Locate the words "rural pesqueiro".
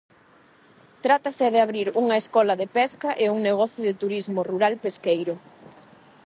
4.51-5.35